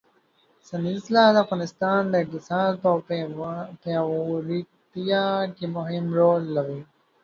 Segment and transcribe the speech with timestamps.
[0.67, 2.89] سنځله د افغانستان د اقتصاد په
[3.81, 6.83] پیاوړتیا کې مهم رول لوبوي.